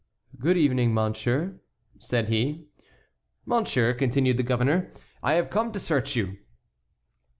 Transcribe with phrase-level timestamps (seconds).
[0.39, 1.59] "Good evening, monsieur,"
[1.99, 2.65] said he.
[3.45, 6.39] "Monsieur," continued the governor, "I have come to search you."